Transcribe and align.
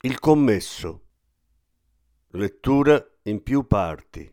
Il 0.00 0.20
commesso. 0.20 1.06
Lettura 2.28 3.04
in 3.22 3.42
più 3.42 3.66
parti. 3.66 4.32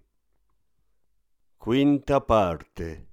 Quinta 1.58 2.22
parte 2.22 3.08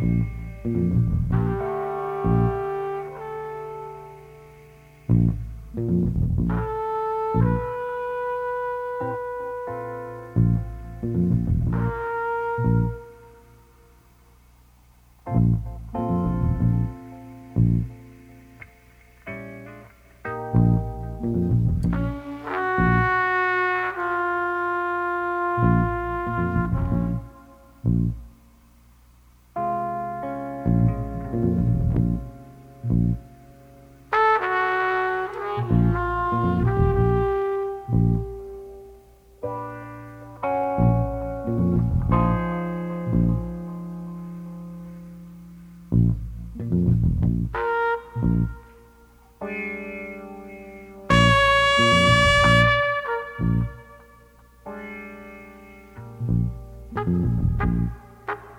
Thank 0.00 0.26
mm 0.64 1.28
-hmm. 1.30 1.44
you. 1.44 1.49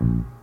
Mm-hmm. 0.02 0.41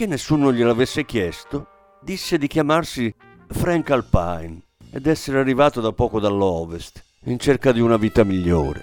Benché 0.00 0.06
nessuno 0.06 0.50
gliel'avesse 0.50 1.04
chiesto, 1.04 1.66
disse 2.00 2.38
di 2.38 2.46
chiamarsi 2.46 3.14
Frank 3.48 3.90
Alpine 3.90 4.62
ed 4.90 5.06
essere 5.06 5.38
arrivato 5.38 5.82
da 5.82 5.92
poco 5.92 6.18
dall'ovest, 6.18 7.04
in 7.24 7.38
cerca 7.38 7.70
di 7.70 7.80
una 7.80 7.98
vita 7.98 8.24
migliore. 8.24 8.82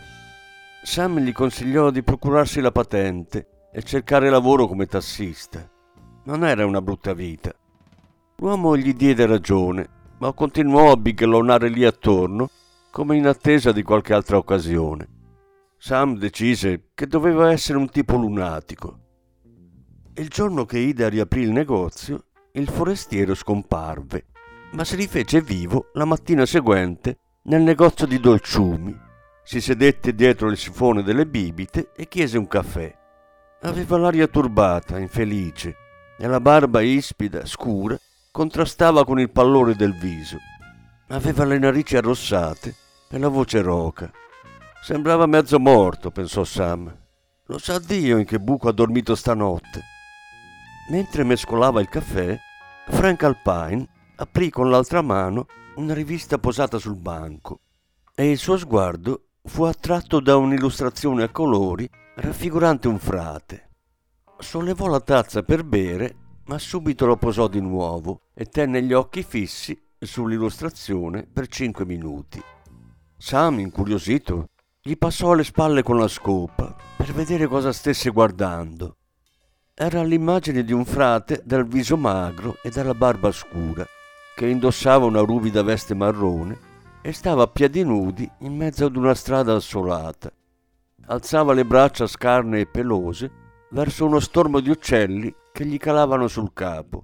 Sam 0.84 1.18
gli 1.18 1.32
consigliò 1.32 1.90
di 1.90 2.04
procurarsi 2.04 2.62
la 2.62 2.72
patente 2.72 3.70
e 3.74 3.82
cercare 3.82 4.30
lavoro 4.30 4.68
come 4.68 4.86
tassista. 4.86 5.68
Non 6.26 6.46
era 6.46 6.68
una 6.68 6.84
brutta 6.84 7.14
vita. 7.14 7.52
L'uomo 8.36 8.78
gli 8.78 8.94
diede 8.94 9.26
ragione, 9.26 9.90
ma 10.20 10.32
continuò 10.34 10.92
a 10.92 10.98
bighellonare 10.98 11.70
lì 11.70 11.84
attorno 11.84 12.48
come 12.92 13.18
in 13.18 13.26
attesa 13.26 13.72
di 13.72 13.82
qualche 13.82 14.14
altra 14.14 14.38
occasione. 14.38 15.08
Sam 15.80 16.16
decise 16.16 16.90
che 16.94 17.08
doveva 17.08 17.52
essere 17.52 17.80
un 17.80 17.90
tipo 17.90 18.18
lunatico. 18.18 19.06
Il 20.20 20.30
giorno 20.30 20.66
che 20.66 20.80
Ida 20.80 21.10
riaprì 21.10 21.42
il 21.42 21.52
negozio, 21.52 22.24
il 22.54 22.68
forestiero 22.68 23.36
scomparve, 23.36 24.26
ma 24.72 24.84
si 24.84 24.96
rifece 24.96 25.42
vivo 25.42 25.92
la 25.94 26.06
mattina 26.06 26.44
seguente 26.48 27.20
nel 27.44 27.62
negozio 27.62 28.08
di 28.08 28.20
dolciumi. 28.20 29.00
Si 29.44 29.62
sedette 29.62 30.16
dietro 30.16 30.50
il 30.50 30.58
sifone 30.58 31.04
delle 31.04 31.28
bibite 31.28 31.92
e 31.96 32.08
chiese 32.08 32.40
un 32.40 32.48
caffè. 32.48 32.92
Aveva 33.62 34.00
l'aria 34.00 34.26
turbata, 34.26 34.98
infelice, 34.98 35.76
e 36.18 36.26
la 36.26 36.40
barba 36.40 36.82
ispida, 36.82 37.46
scura, 37.46 37.96
contrastava 38.32 39.06
con 39.06 39.20
il 39.20 39.30
pallore 39.30 39.76
del 39.76 39.96
viso. 39.96 40.40
Aveva 41.10 41.46
le 41.46 41.60
narici 41.60 41.96
arrossate 41.96 42.74
e 43.08 43.20
la 43.20 43.28
voce 43.28 43.62
roca. 43.62 44.12
Sembrava 44.82 45.28
mezzo 45.28 45.60
morto, 45.60 46.10
pensò 46.10 46.44
Sam. 46.44 46.92
Lo 47.46 47.60
sa 47.60 47.78
Dio 47.78 48.18
in 48.18 48.26
che 48.26 48.40
buco 48.40 48.68
ha 48.68 48.74
dormito 48.74 49.14
stanotte. 49.14 49.96
Mentre 50.90 51.24
mescolava 51.24 51.82
il 51.82 51.90
caffè, 51.90 52.40
Frank 52.88 53.24
Alpine 53.24 53.86
aprì 54.16 54.50
con 54.50 54.70
l'altra 54.70 55.02
mano 55.02 55.46
una 55.76 55.94
rivista 55.94 56.38
posata 56.38 56.78
sul 56.80 56.96
banco 56.96 57.60
e 58.16 58.32
il 58.32 58.38
suo 58.38 58.58
sguardo 58.58 59.26
fu 59.44 59.64
attratto 59.64 60.22
da 60.22 60.38
un'illustrazione 60.38 61.24
a 61.24 61.30
colori 61.30 61.90
raffigurante 62.16 62.88
un 62.88 63.00
frate. 63.00 63.70
Sollevò 64.40 64.88
la 64.88 65.02
tazza 65.02 65.44
per 65.44 65.64
bere, 65.64 66.16
ma 66.46 66.58
subito 66.58 67.06
la 67.06 67.18
posò 67.18 67.48
di 67.48 67.60
nuovo 67.60 68.22
e 68.34 68.46
tenne 68.46 68.82
gli 68.82 68.94
occhi 68.94 69.24
fissi 69.24 69.78
sull'illustrazione 70.00 71.28
per 71.32 71.48
cinque 71.48 71.86
minuti. 71.86 72.42
Sam, 73.18 73.60
incuriosito, 73.60 74.46
gli 74.82 74.98
passò 74.98 75.32
alle 75.32 75.44
spalle 75.44 75.84
con 75.84 75.98
la 75.98 76.08
scopa 76.08 76.74
per 76.96 77.12
vedere 77.12 77.48
cosa 77.48 77.74
stesse 77.74 78.10
guardando. 78.10 78.97
Era 79.80 80.02
l'immagine 80.02 80.64
di 80.64 80.74
un 80.74 80.84
frate 80.86 81.44
dal 81.46 81.68
viso 81.68 81.98
magro 81.98 82.58
e 82.64 82.72
dalla 82.72 82.96
barba 82.96 83.32
scura, 83.32 83.86
che 84.36 84.48
indossava 84.48 85.06
una 85.06 85.20
ruvida 85.20 85.62
veste 85.62 85.94
marrone 85.94 86.58
e 87.04 87.14
stava 87.14 87.44
a 87.44 87.48
piedi 87.48 87.84
nudi 87.84 88.28
in 88.40 88.56
mezzo 88.56 88.86
ad 88.86 88.96
una 88.96 89.14
strada 89.14 89.54
assolata. 89.54 90.32
Alzava 91.06 91.54
le 91.54 91.64
braccia 91.64 92.08
scarne 92.08 92.62
e 92.62 92.66
pelose 92.66 93.30
verso 93.70 94.08
uno 94.08 94.20
stormo 94.20 94.62
di 94.62 94.72
uccelli 94.72 95.32
che 95.52 95.64
gli 95.64 95.78
calavano 95.78 96.28
sul 96.28 96.54
capo. 96.54 97.04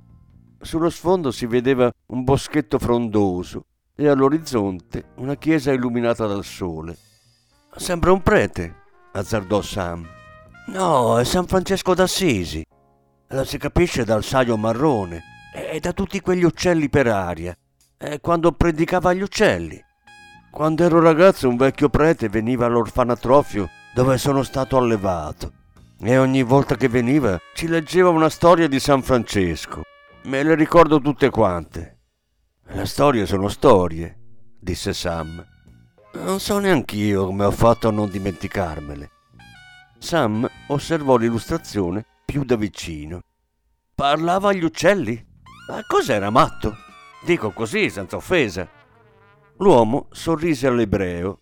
Sullo 0.59 0.89
sfondo 0.89 1.29
si 1.29 1.45
vedeva 1.45 1.91
un 2.07 2.23
boschetto 2.23 2.79
frondoso 2.79 3.65
e 3.95 4.07
all'orizzonte 4.07 5.11
una 5.17 5.35
chiesa 5.35 5.71
illuminata 5.71 6.25
dal 6.25 6.43
sole. 6.43 6.97
Sembra 7.75 8.11
un 8.11 8.23
prete, 8.23 8.75
azzardò 9.11 9.61
Sam. 9.61 10.21
No, 10.67 11.19
è 11.19 11.25
San 11.25 11.45
Francesco 11.45 11.93
d'Assisi. 11.93 12.63
Lo 13.29 13.43
si 13.43 13.57
capisce 13.57 14.05
dal 14.05 14.23
saio 14.23 14.55
marrone 14.55 15.21
e 15.53 15.79
da 15.79 15.91
tutti 15.91 16.21
quegli 16.21 16.43
uccelli 16.43 16.89
per 16.89 17.07
aria. 17.07 17.55
E 17.97 18.19
quando 18.21 18.51
predicava 18.53 19.09
agli 19.09 19.21
uccelli. 19.21 19.81
Quando 20.51 20.83
ero 20.83 20.99
ragazzo 21.01 21.49
un 21.49 21.57
vecchio 21.57 21.89
prete 21.89 22.29
veniva 22.29 22.65
all'orfanatrofio 22.65 23.69
dove 23.93 24.17
sono 24.17 24.43
stato 24.43 24.77
allevato. 24.77 25.51
E 25.99 26.17
ogni 26.17 26.43
volta 26.43 26.75
che 26.75 26.87
veniva 26.87 27.39
ci 27.53 27.67
leggeva 27.67 28.09
una 28.09 28.29
storia 28.29 28.67
di 28.67 28.79
San 28.79 29.01
Francesco. 29.01 29.81
Me 30.25 30.43
le 30.43 30.55
ricordo 30.55 31.01
tutte 31.01 31.29
quante. 31.29 31.99
Le 32.67 32.85
storie 32.85 33.25
sono 33.25 33.49
storie, 33.49 34.17
disse 34.59 34.93
Sam. 34.93 35.45
Non 36.13 36.39
so 36.39 36.59
neanch'io 36.59 37.25
come 37.25 37.45
ho 37.45 37.51
fatto 37.51 37.89
a 37.89 37.91
non 37.91 38.09
dimenticarmele. 38.09 39.09
Sam 40.03 40.45
osservò 40.67 41.15
l'illustrazione 41.15 42.05
più 42.25 42.43
da 42.43 42.57
vicino. 42.57 43.21
Parlava 43.95 44.49
agli 44.49 44.65
uccelli? 44.65 45.25
Ma 45.69 45.81
cos'era 45.87 46.29
matto? 46.29 46.75
Dico 47.23 47.51
così, 47.51 47.89
senza 47.89 48.17
offesa. 48.17 48.67
L'uomo 49.59 50.07
sorrise 50.11 50.67
all'ebreo. 50.67 51.39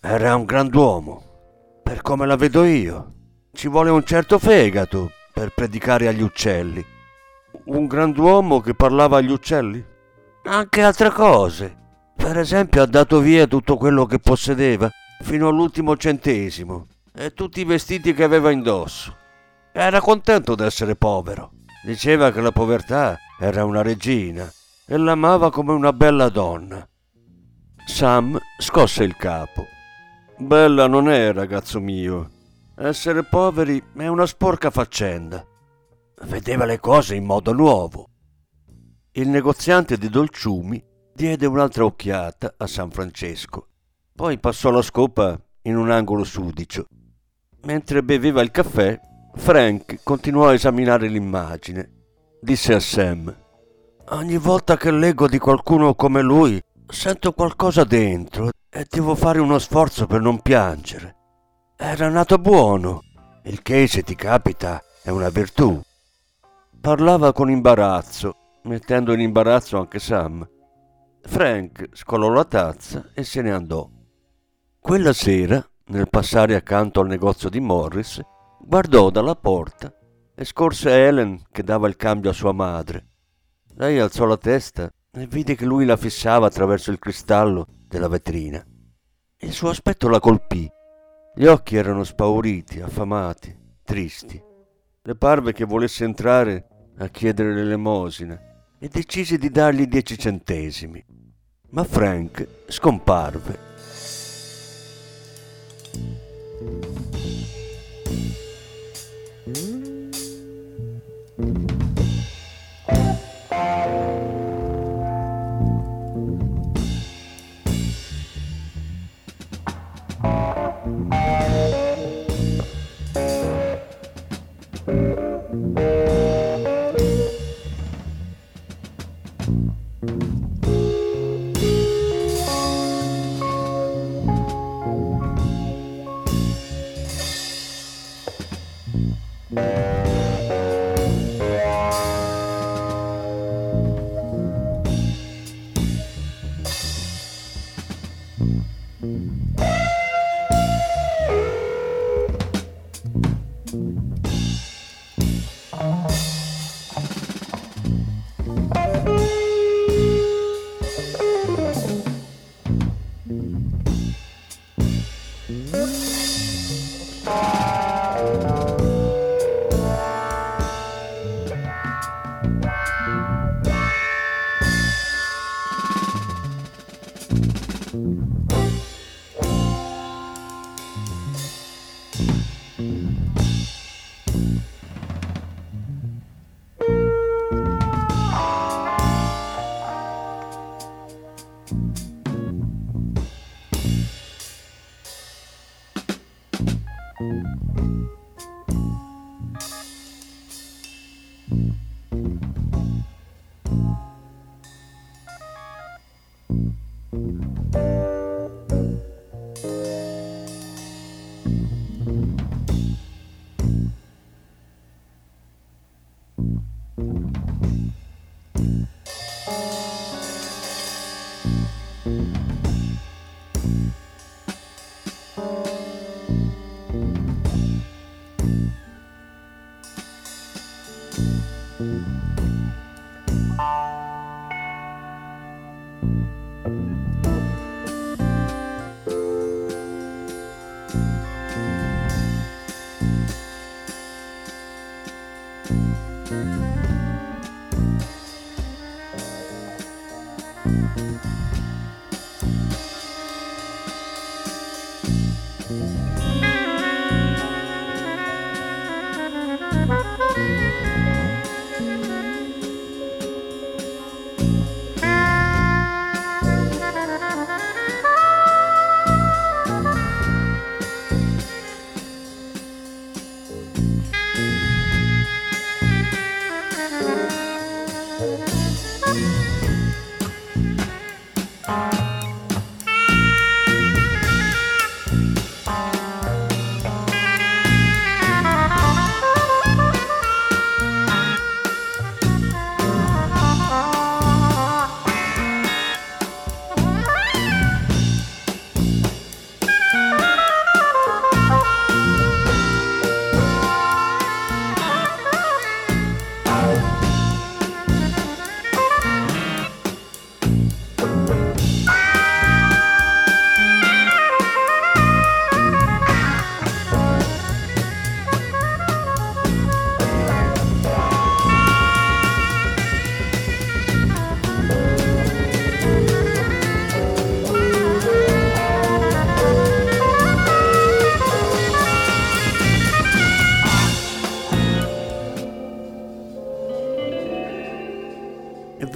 Era 0.00 0.34
un 0.34 0.44
grand'uomo, 0.44 1.80
per 1.84 2.02
come 2.02 2.26
la 2.26 2.34
vedo 2.34 2.64
io. 2.64 3.12
Ci 3.52 3.68
vuole 3.68 3.90
un 3.90 4.04
certo 4.04 4.40
fegato 4.40 5.12
per 5.32 5.54
predicare 5.54 6.08
agli 6.08 6.22
uccelli. 6.22 6.84
Un 7.66 7.86
grand'uomo 7.86 8.58
che 8.60 8.74
parlava 8.74 9.18
agli 9.18 9.30
uccelli? 9.30 9.82
Anche 10.42 10.82
altre 10.82 11.10
cose. 11.10 11.78
Per 12.16 12.36
esempio 12.36 12.82
ha 12.82 12.86
dato 12.86 13.20
via 13.20 13.46
tutto 13.46 13.76
quello 13.76 14.06
che 14.06 14.18
possedeva, 14.18 14.90
fino 15.20 15.46
all'ultimo 15.46 15.96
centesimo, 15.96 16.88
e 17.14 17.32
tutti 17.34 17.60
i 17.60 17.64
vestiti 17.64 18.14
che 18.14 18.24
aveva 18.24 18.50
indosso. 18.50 19.16
Era 19.72 20.00
contento 20.00 20.54
d'essere 20.54 20.96
povero. 20.96 21.52
Diceva 21.84 22.30
che 22.30 22.40
la 22.40 22.52
povertà 22.52 23.18
era 23.38 23.64
una 23.64 23.82
regina 23.82 24.50
e 24.86 24.96
l'amava 24.96 25.50
come 25.50 25.72
una 25.72 25.92
bella 25.92 26.28
donna. 26.28 26.86
Sam 27.86 28.38
scosse 28.58 29.02
il 29.04 29.16
capo. 29.16 29.66
Bella 30.38 30.86
non 30.86 31.08
è, 31.08 31.32
ragazzo 31.32 31.80
mio. 31.80 32.30
Essere 32.76 33.24
poveri 33.24 33.82
è 33.96 34.06
una 34.06 34.26
sporca 34.26 34.70
faccenda. 34.70 35.44
Vedeva 36.24 36.64
le 36.64 36.78
cose 36.78 37.14
in 37.14 37.24
modo 37.24 37.52
nuovo. 37.52 38.08
Il 39.12 39.28
negoziante 39.28 39.98
di 39.98 40.08
dolciumi 40.08 40.82
diede 41.12 41.46
un'altra 41.46 41.84
occhiata 41.84 42.54
a 42.56 42.66
San 42.66 42.90
Francesco, 42.90 43.66
poi 44.14 44.38
passò 44.38 44.70
la 44.70 44.82
scopa 44.82 45.38
in 45.62 45.76
un 45.76 45.90
angolo 45.90 46.24
sudicio. 46.24 46.86
Mentre 47.64 48.02
beveva 48.02 48.42
il 48.42 48.50
caffè, 48.50 48.98
Frank 49.34 50.00
continuò 50.02 50.48
a 50.48 50.54
esaminare 50.54 51.08
l'immagine. 51.08 51.90
Disse 52.40 52.74
a 52.74 52.80
Sam: 52.80 53.34
Ogni 54.08 54.36
volta 54.36 54.76
che 54.76 54.90
leggo 54.90 55.28
di 55.28 55.38
qualcuno 55.38 55.94
come 55.94 56.22
lui, 56.22 56.60
sento 56.88 57.32
qualcosa 57.32 57.84
dentro 57.84 58.50
e 58.68 58.86
devo 58.90 59.14
fare 59.14 59.38
uno 59.38 59.58
sforzo 59.58 60.06
per 60.06 60.20
non 60.20 60.40
piangere. 60.40 61.16
Era 61.76 62.08
nato 62.08 62.38
buono, 62.38 63.02
il 63.44 63.62
che 63.62 63.86
se 63.86 64.02
ti 64.02 64.14
capita 64.14 64.82
è 65.02 65.10
una 65.10 65.28
virtù. 65.28 65.80
Parlava 66.80 67.32
con 67.32 67.48
imbarazzo, 67.48 68.36
mettendo 68.64 69.12
in 69.12 69.20
imbarazzo 69.20 69.78
anche 69.78 70.00
Sam. 70.00 70.46
Frank 71.22 71.90
scolò 71.92 72.28
la 72.28 72.44
tazza 72.44 73.10
e 73.14 73.22
se 73.22 73.40
ne 73.40 73.52
andò. 73.52 73.88
Quella 74.80 75.12
sera, 75.12 75.64
nel 75.92 76.08
passare 76.08 76.54
accanto 76.54 77.00
al 77.00 77.06
negozio 77.06 77.50
di 77.50 77.60
Morris, 77.60 78.18
guardò 78.58 79.10
dalla 79.10 79.34
porta 79.34 79.94
e 80.34 80.42
scorse 80.42 80.88
Helen 80.88 81.42
che 81.50 81.62
dava 81.62 81.86
il 81.86 81.96
cambio 81.96 82.30
a 82.30 82.32
sua 82.32 82.52
madre. 82.52 83.08
Lei 83.74 83.98
alzò 83.98 84.24
la 84.24 84.38
testa 84.38 84.90
e 85.10 85.26
vide 85.26 85.54
che 85.54 85.66
lui 85.66 85.84
la 85.84 85.98
fissava 85.98 86.46
attraverso 86.46 86.90
il 86.90 86.98
cristallo 86.98 87.66
della 87.86 88.08
vetrina. 88.08 88.64
Il 89.36 89.52
suo 89.52 89.68
aspetto 89.68 90.08
la 90.08 90.18
colpì. 90.18 90.66
Gli 91.34 91.44
occhi 91.44 91.76
erano 91.76 92.04
spauriti, 92.04 92.80
affamati, 92.80 93.54
tristi. 93.84 94.42
Le 95.02 95.14
parve 95.14 95.52
che 95.52 95.66
volesse 95.66 96.04
entrare 96.04 96.68
a 96.98 97.08
chiedere 97.08 97.54
l'elemosina 97.54 98.40
e 98.78 98.88
decise 98.88 99.36
di 99.36 99.50
dargli 99.50 99.86
dieci 99.86 100.16
centesimi. 100.16 101.04
Ma 101.70 101.84
Frank 101.84 102.46
scomparve. 102.68 103.71
Bye. 106.62 107.11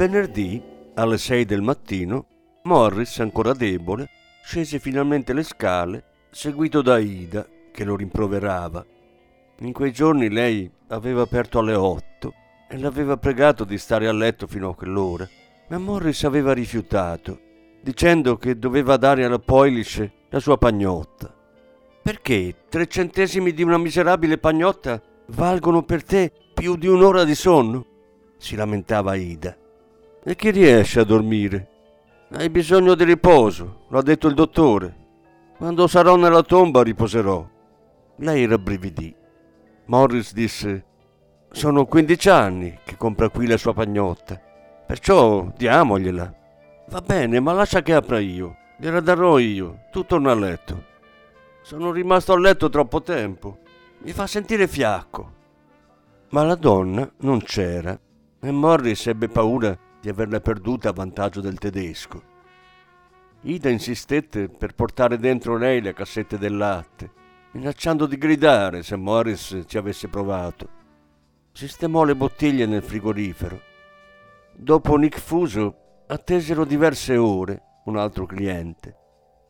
Venerdì, 0.07 0.63
alle 0.95 1.19
sei 1.19 1.45
del 1.45 1.63
mattino, 1.63 2.27
Morris, 2.63 3.19
ancora 3.19 3.53
debole, 3.53 4.09
scese 4.45 4.79
finalmente 4.79 5.33
le 5.33 5.43
scale, 5.43 6.05
seguito 6.31 6.81
da 6.81 6.99
Ida, 6.99 7.45
che 7.73 7.85
lo 7.85 7.97
rimproverava. 7.97 8.87
In 9.61 9.73
quei 9.73 9.93
giorni 9.93 10.31
lei 10.31 10.71
aveva 10.89 11.23
aperto 11.23 11.59
alle 11.59 11.75
otto 11.75 12.35
e 12.69 12.79
l'aveva 12.79 13.17
pregato 13.17 13.65
di 13.65 13.79
stare 13.79 14.07
a 14.07 14.13
letto 14.13 14.47
fino 14.47 14.71
a 14.71 14.75
quell'ora, 14.77 15.29
ma 15.69 15.79
Morris 15.79 16.23
aveva 16.23 16.53
rifiutato, 16.53 17.41
dicendo 17.83 18.37
che 18.37 18.59
doveva 18.59 18.97
dare 18.97 19.25
alla 19.25 19.41
Poilish 19.41 20.09
la 20.29 20.39
sua 20.39 20.57
pagnotta. 20.57 21.35
Perché 22.01 22.55
tre 22.69 22.87
centesimi 22.87 23.53
di 23.53 23.65
una 23.65 23.79
miserabile 23.79 24.39
pagnotta 24.39 25.03
valgono 25.29 25.83
per 25.83 26.05
te 26.05 26.31
più 26.55 26.77
di 26.77 26.87
un'ora 26.87 27.25
di 27.25 27.35
sonno? 27.35 27.87
si 28.39 28.55
lamentava 28.55 29.17
Ida. 29.17 29.57
E 30.29 30.35
chi 30.35 30.51
riesce 30.51 30.99
a 30.99 31.05
dormire? 31.05 31.69
Hai 32.33 32.51
bisogno 32.51 32.97
di 32.97 33.05
riposo, 33.05 33.85
l'ha 33.91 34.03
detto 34.03 34.27
il 34.27 34.35
dottore. 34.35 34.97
Quando 35.57 35.87
sarò 35.87 36.17
nella 36.17 36.43
tomba 36.43 36.83
riposerò. 36.83 37.49
Lei 38.17 38.45
rabbrividì. 38.45 39.15
Morris 39.85 40.33
disse: 40.33 40.85
Sono 41.53 41.87
15 41.87 42.29
anni 42.29 42.77
che 42.85 42.97
compra 42.97 43.29
qui 43.29 43.47
la 43.47 43.57
sua 43.57 43.73
pagnotta, 43.73 44.37
perciò 44.85 45.47
diamogliela. 45.57 46.35
Va 46.89 47.01
bene, 47.03 47.39
ma 47.39 47.53
lascia 47.53 47.83
che 47.83 47.95
apra 47.95 48.19
io. 48.19 48.57
Gliela 48.81 48.99
darò 48.99 49.39
io. 49.39 49.83
Tu 49.93 50.05
torna 50.07 50.33
a 50.33 50.35
letto. 50.35 50.83
Sono 51.63 51.93
rimasto 51.93 52.33
a 52.33 52.39
letto 52.41 52.69
troppo 52.69 53.01
tempo. 53.01 53.59
Mi 54.01 54.11
fa 54.11 54.27
sentire 54.27 54.67
fiacco. 54.67 55.33
Ma 56.31 56.43
la 56.43 56.57
donna 56.57 57.09
non 57.19 57.41
c'era 57.43 57.97
e 58.41 58.51
Morris 58.51 59.07
ebbe 59.07 59.29
paura 59.29 59.77
di 60.07 60.13
averla 60.13 60.39
perduta 60.39 60.91
a 60.91 60.93
vantaggio 60.93 61.41
del 61.41 61.59
tedesco. 61.59 62.23
Ida 63.41 63.71
insistette 63.71 64.49
per 64.49 64.73
portare 64.73 65.19
dentro 65.19 65.57
lei 65.57 65.81
le 65.81 65.95
cassette 65.95 66.39
del 66.39 66.57
latte, 66.57 67.11
minacciando 67.51 68.07
di 68.07 68.17
gridare 68.17 68.85
se 68.85 68.95
Morris 68.95 69.65
ci 69.67 69.77
avesse 69.77 70.07
provato. 70.07 70.69
Sistemò 71.51 72.05
le 72.05 72.15
bottiglie 72.15 72.67
nel 72.67 72.85
frigorifero. 72.85 73.61
Dopo 74.55 74.93
un 74.93 75.03
icfuso 75.03 76.05
attesero 76.07 76.65
diverse 76.65 77.17
ore 77.17 77.63
un 77.87 77.97
altro 77.97 78.27
cliente. 78.27 78.97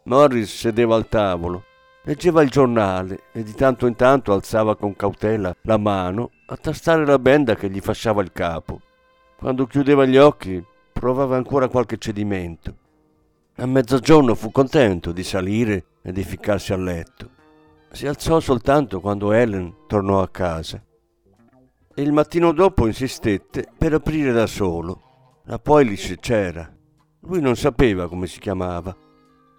Morris 0.05 0.57
sedeva 0.57 0.95
al 0.97 1.07
tavolo, 1.07 1.65
leggeva 2.05 2.41
il 2.41 2.49
giornale 2.49 3.25
e 3.33 3.43
di 3.43 3.53
tanto 3.53 3.87
in 3.87 3.95
tanto 3.95 4.33
alzava 4.33 4.75
con 4.75 4.97
cautela 4.97 5.55
la 5.65 5.77
mano 5.77 6.31
a 6.47 6.57
tastare 6.57 7.05
la 7.05 7.19
benda 7.19 7.55
che 7.57 7.69
gli 7.69 7.81
fasciava 7.81 8.23
il 8.23 8.33
capo. 8.33 8.81
Quando 9.39 9.67
chiudeva 9.67 10.07
gli 10.07 10.17
occhi 10.17 10.65
provava 10.93 11.37
ancora 11.37 11.69
qualche 11.69 11.99
cedimento. 11.99 12.75
A 13.57 13.67
mezzogiorno 13.67 14.35
fu 14.35 14.51
contento 14.51 15.13
di 15.13 15.23
salire 15.23 15.85
e 16.03 16.11
di 16.11 16.25
ficcarsi 16.25 16.73
a 16.73 16.77
letto. 16.77 17.31
Si 17.91 18.07
alzò 18.07 18.41
soltanto 18.41 18.99
quando 19.01 19.33
Helen 19.33 19.87
tornò 19.87 20.23
a 20.23 20.29
casa. 20.29 20.83
E 21.95 22.03
il 22.03 22.13
mattino 22.13 22.53
dopo 22.53 22.87
insistette 22.87 23.69
per 23.77 23.93
aprire 23.93 24.33
da 24.33 24.47
solo. 24.47 25.03
La 25.45 25.59
Poilish 25.59 26.15
c'era. 26.19 26.75
Lui 27.21 27.41
non 27.41 27.57
sapeva 27.57 28.09
come 28.09 28.27
si 28.27 28.41
chiamava. 28.41 28.97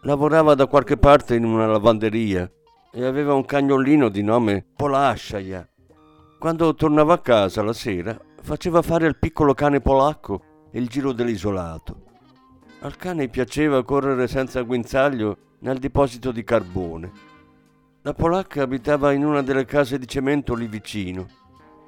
Lavorava 0.01 0.55
da 0.55 0.65
qualche 0.65 0.97
parte 0.97 1.35
in 1.35 1.43
una 1.43 1.67
lavanderia 1.67 2.51
e 2.91 3.05
aveva 3.05 3.35
un 3.35 3.45
cagnolino 3.45 4.09
di 4.09 4.23
nome 4.23 4.65
Polasciaia. 4.75 5.67
Quando 6.39 6.73
tornava 6.73 7.13
a 7.13 7.19
casa 7.19 7.61
la 7.61 7.73
sera 7.73 8.19
faceva 8.47 8.81
fare 8.81 9.05
al 9.05 9.17
piccolo 9.17 9.53
cane 9.53 9.81
polacco 9.81 10.69
il 10.71 10.87
giro 10.87 11.11
dell'isolato. 11.11 12.03
Al 12.79 12.95
cane 12.95 13.27
piaceva 13.27 13.83
correre 13.83 14.29
senza 14.29 14.61
guinzaglio 14.61 15.55
nel 15.59 15.79
deposito 15.79 16.31
di 16.31 16.45
carbone. 16.45 17.11
La 18.03 18.13
polacca 18.13 18.61
abitava 18.61 19.11
in 19.11 19.25
una 19.25 19.41
delle 19.41 19.65
case 19.65 19.99
di 19.99 20.07
cemento 20.07 20.55
lì 20.55 20.67
vicino. 20.67 21.27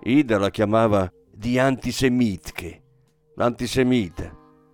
Ida 0.03 0.37
la 0.37 0.49
chiamava 0.49 1.09
di 1.31 1.57
antisemitche, 1.57 2.83
l'antisemita, 3.35 4.29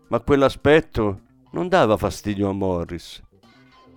ma 0.08 0.20
quell'aspetto 0.22 1.22
non 1.52 1.68
dava 1.68 1.98
fastidio 1.98 2.50
a 2.50 2.54
Morris. 2.54 3.22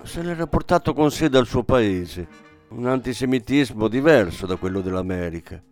Se 0.03 0.23
l'era 0.23 0.47
portato 0.47 0.93
con 0.93 1.11
sé 1.11 1.31
dal 1.31 1.47
suo 1.47 1.63
paese 1.65 2.29
un 2.69 2.87
antisemitismo 2.87 3.89
diverso 3.89 4.45
da 4.45 4.57
quello 4.57 4.83
dell'America. 4.83 5.63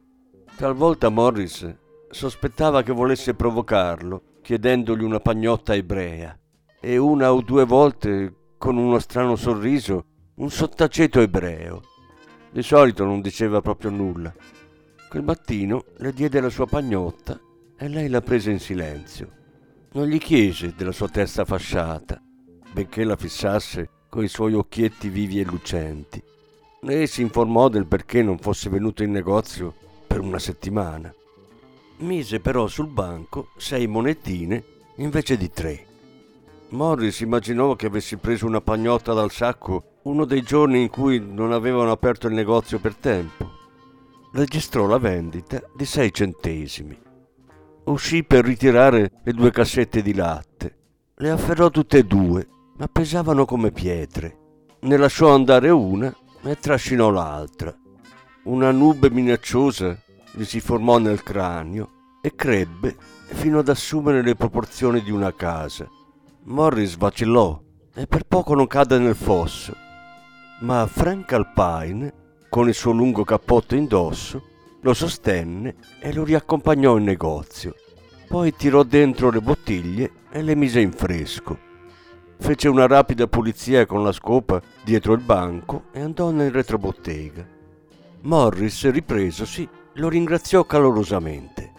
Talvolta 0.56 1.10
Morris 1.10 1.84
sospettava 2.16 2.82
che 2.82 2.92
volesse 2.92 3.34
provocarlo, 3.34 4.22
chiedendogli 4.40 5.02
una 5.02 5.20
pagnotta 5.20 5.74
ebrea, 5.74 6.36
e 6.80 6.96
una 6.96 7.30
o 7.30 7.42
due 7.42 7.66
volte, 7.66 8.34
con 8.56 8.78
uno 8.78 8.98
strano 8.98 9.36
sorriso, 9.36 10.04
un 10.36 10.50
sottaceto 10.50 11.20
ebreo. 11.20 11.82
Di 12.50 12.62
solito 12.62 13.04
non 13.04 13.20
diceva 13.20 13.60
proprio 13.60 13.90
nulla. 13.90 14.34
Quel 15.10 15.24
mattino 15.24 15.84
le 15.98 16.14
diede 16.14 16.40
la 16.40 16.48
sua 16.48 16.66
pagnotta 16.66 17.38
e 17.76 17.88
lei 17.88 18.08
la 18.08 18.22
prese 18.22 18.50
in 18.50 18.60
silenzio. 18.60 19.28
Non 19.92 20.06
gli 20.06 20.18
chiese 20.18 20.72
della 20.74 20.92
sua 20.92 21.08
testa 21.08 21.44
fasciata, 21.44 22.18
benché 22.72 23.04
la 23.04 23.16
fissasse 23.16 23.90
coi 24.08 24.28
suoi 24.28 24.54
occhietti 24.54 25.10
vivi 25.10 25.38
e 25.38 25.44
lucenti, 25.44 26.22
né 26.80 27.06
si 27.06 27.20
informò 27.20 27.68
del 27.68 27.86
perché 27.86 28.22
non 28.22 28.38
fosse 28.38 28.70
venuto 28.70 29.02
in 29.02 29.10
negozio 29.10 29.74
per 30.06 30.20
una 30.20 30.38
settimana. 30.38 31.12
Mise 31.98 32.40
però 32.40 32.66
sul 32.66 32.88
banco 32.88 33.48
sei 33.56 33.86
monetine 33.86 34.62
invece 34.96 35.38
di 35.38 35.50
tre. 35.50 35.86
Morris 36.70 37.20
immaginò 37.20 37.74
che 37.74 37.86
avessi 37.86 38.18
preso 38.18 38.44
una 38.44 38.60
pagnotta 38.60 39.14
dal 39.14 39.30
sacco 39.30 40.00
uno 40.02 40.26
dei 40.26 40.42
giorni 40.42 40.82
in 40.82 40.90
cui 40.90 41.18
non 41.18 41.52
avevano 41.52 41.90
aperto 41.90 42.26
il 42.26 42.34
negozio 42.34 42.78
per 42.80 42.96
tempo. 42.96 43.50
Registrò 44.32 44.86
la 44.86 44.98
vendita 44.98 45.62
di 45.74 45.86
sei 45.86 46.12
centesimi. 46.12 46.98
Uscì 47.84 48.24
per 48.24 48.44
ritirare 48.44 49.12
le 49.24 49.32
due 49.32 49.50
cassette 49.50 50.02
di 50.02 50.12
latte. 50.12 50.76
Le 51.14 51.30
afferrò 51.30 51.70
tutte 51.70 51.98
e 51.98 52.04
due, 52.04 52.46
ma 52.76 52.88
pesavano 52.88 53.46
come 53.46 53.72
pietre. 53.72 54.36
Ne 54.80 54.96
lasciò 54.98 55.32
andare 55.32 55.70
una 55.70 56.14
e 56.42 56.58
trascinò 56.58 57.08
l'altra. 57.08 57.74
Una 58.44 58.70
nube 58.70 59.10
minacciosa 59.10 59.98
gli 60.36 60.44
si 60.44 60.60
formò 60.60 60.98
nel 60.98 61.22
cranio 61.22 62.18
e 62.20 62.34
crebbe 62.34 62.94
fino 63.28 63.60
ad 63.60 63.68
assumere 63.70 64.22
le 64.22 64.34
proporzioni 64.34 65.00
di 65.00 65.10
una 65.10 65.34
casa. 65.34 65.88
Morris 66.44 66.98
vacillò 66.98 67.58
e 67.94 68.06
per 68.06 68.24
poco 68.24 68.54
non 68.54 68.66
cadde 68.66 68.98
nel 68.98 69.16
fosso, 69.16 69.74
ma 70.60 70.86
Frank 70.86 71.32
Alpine, 71.32 72.12
con 72.50 72.68
il 72.68 72.74
suo 72.74 72.92
lungo 72.92 73.24
cappotto 73.24 73.74
indosso, 73.74 74.42
lo 74.82 74.92
sostenne 74.92 75.76
e 76.00 76.12
lo 76.12 76.22
riaccompagnò 76.22 76.98
in 76.98 77.04
negozio. 77.04 77.74
Poi 78.28 78.54
tirò 78.54 78.82
dentro 78.82 79.30
le 79.30 79.40
bottiglie 79.40 80.10
e 80.30 80.42
le 80.42 80.54
mise 80.54 80.80
in 80.80 80.92
fresco. 80.92 81.58
Fece 82.38 82.68
una 82.68 82.86
rapida 82.86 83.26
pulizia 83.26 83.86
con 83.86 84.02
la 84.02 84.12
scopa 84.12 84.60
dietro 84.84 85.14
il 85.14 85.22
banco 85.22 85.84
e 85.92 86.00
andò 86.00 86.30
nel 86.30 86.50
retrobottega. 86.50 87.46
Morris, 88.22 88.90
ripresosi, 88.90 89.66
lo 89.96 90.08
ringraziò 90.08 90.64
calorosamente. 90.64 91.72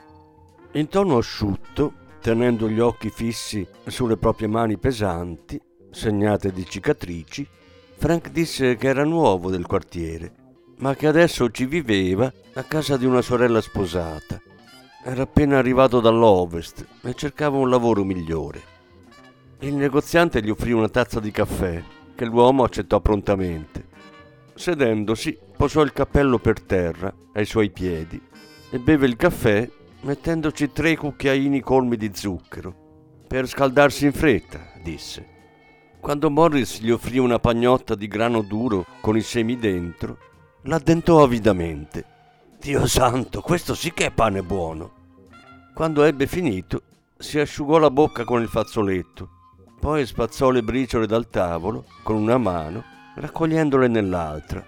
In 0.73 0.88
tono 0.88 1.17
asciutto 1.17 1.93
tenendo 2.19 2.69
gli 2.69 2.80
occhi 2.80 3.10
fissi 3.10 3.65
sulle 3.86 4.17
proprie 4.17 4.47
mani 4.47 4.77
pesanti, 4.77 5.62
segnate 5.91 6.51
di 6.51 6.65
cicatrici, 6.65 7.47
Frank 7.95 8.32
disse 8.32 8.75
che 8.75 8.88
era 8.88 9.03
nuovo 9.03 9.49
del 9.49 9.65
quartiere, 9.65 10.34
ma 10.77 10.95
che 10.95 11.08
adesso 11.08 11.49
ci 11.51 11.65
viveva 11.65 12.32
a 12.53 12.63
casa 12.63 12.97
di 12.97 13.06
una 13.06 13.21
sorella 13.21 13.62
sposata. 13.62 14.41
Era 15.03 15.23
appena 15.23 15.58
arrivato 15.58 15.99
dall'Ovest 15.99 16.86
e 17.03 17.13
cercava 17.13 17.58
un 17.58 17.69
lavoro 17.69 18.03
migliore. 18.03 18.75
Il 19.60 19.75
negoziante 19.75 20.41
gli 20.41 20.49
offrì 20.49 20.71
una 20.71 20.89
tazza 20.89 21.19
di 21.19 21.32
caffè, 21.32 21.84
che 22.13 22.25
l'uomo 22.25 22.63
accettò 22.63 22.99
prontamente. 22.99 23.86
Sedendosi, 24.53 25.38
posò 25.57 25.81
il 25.81 25.91
cappello 25.91 26.37
per 26.37 26.61
terra, 26.61 27.13
ai 27.33 27.45
suoi 27.45 27.71
piedi, 27.71 28.21
e 28.69 28.79
beve 28.79 29.07
il 29.07 29.15
caffè 29.15 29.67
mettendoci 30.01 30.71
tre 30.71 30.95
cucchiaini 30.95 31.61
colmi 31.61 31.97
di 31.97 32.11
zucchero. 32.13 33.25
Per 33.27 33.47
scaldarsi 33.47 34.05
in 34.05 34.13
fretta, 34.13 34.59
disse. 34.81 35.35
Quando 35.99 36.29
Morris 36.29 36.79
gli 36.79 36.91
offrì 36.91 37.17
una 37.17 37.39
pagnotta 37.39 37.95
di 37.95 38.07
grano 38.07 38.41
duro 38.41 38.85
con 39.01 39.17
i 39.17 39.21
semi 39.21 39.57
dentro, 39.57 40.17
l'addentò 40.63 41.23
avidamente. 41.23 42.05
Dio 42.59 42.85
santo, 42.85 43.41
questo 43.41 43.73
sì 43.73 43.91
che 43.93 44.05
è 44.05 44.11
pane 44.11 44.43
buono. 44.43 44.91
Quando 45.73 46.03
ebbe 46.03 46.27
finito, 46.27 46.83
si 47.17 47.39
asciugò 47.39 47.79
la 47.79 47.89
bocca 47.89 48.23
con 48.23 48.41
il 48.41 48.47
fazzoletto, 48.47 49.29
poi 49.79 50.05
spazzò 50.05 50.51
le 50.51 50.61
briciole 50.61 51.07
dal 51.07 51.29
tavolo 51.29 51.85
con 52.03 52.15
una 52.15 52.37
mano, 52.37 52.83
raccogliendole 53.15 53.87
nell'altra, 53.87 54.63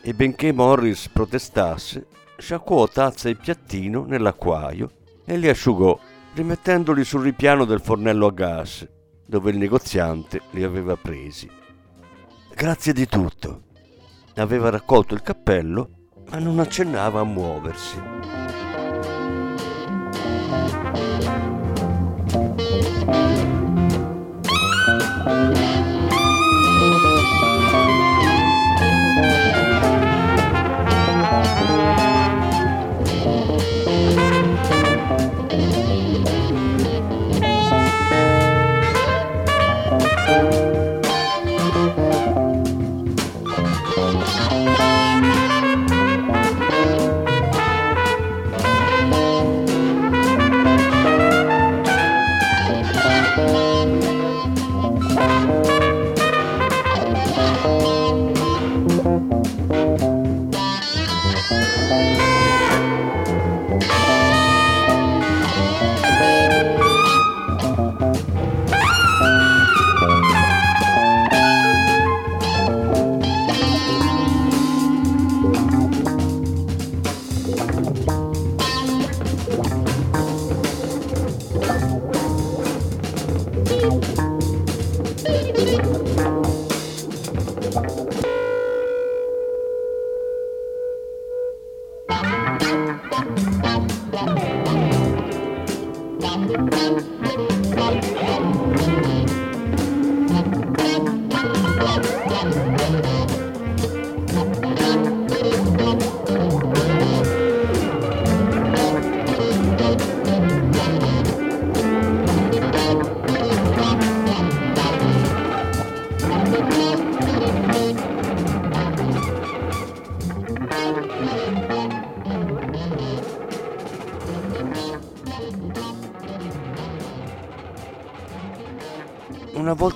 e 0.00 0.14
benché 0.14 0.52
Morris 0.52 1.08
protestasse, 1.08 2.06
sciacquò 2.36 2.86
tazza 2.88 3.28
e 3.28 3.34
piattino 3.34 4.04
nell'acquaio 4.04 4.90
e 5.24 5.36
li 5.36 5.48
asciugò, 5.48 5.98
rimettendoli 6.34 7.04
sul 7.04 7.22
ripiano 7.22 7.64
del 7.64 7.80
fornello 7.80 8.26
a 8.26 8.32
gas, 8.32 8.88
dove 9.26 9.50
il 9.50 9.58
negoziante 9.58 10.42
li 10.52 10.62
aveva 10.62 10.96
presi. 10.96 11.50
Grazie 12.54 12.92
di 12.92 13.06
tutto. 13.06 13.62
Aveva 14.36 14.70
raccolto 14.70 15.14
il 15.14 15.22
cappello, 15.22 15.90
ma 16.30 16.38
non 16.38 16.58
accennava 16.58 17.20
a 17.20 17.24
muoversi. 17.24 18.00
Una 25.28 25.67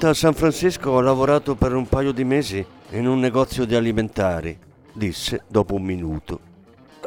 volta 0.02 0.08
a 0.08 0.14
San 0.14 0.34
Francisco 0.34 0.90
ho 0.90 1.00
lavorato 1.00 1.54
per 1.54 1.76
un 1.76 1.86
paio 1.86 2.10
di 2.10 2.24
mesi 2.24 2.64
in 2.90 3.06
un 3.06 3.20
negozio 3.20 3.64
di 3.64 3.76
alimentari, 3.76 4.58
disse 4.92 5.44
dopo 5.46 5.76
un 5.76 5.82
minuto. 5.84 6.40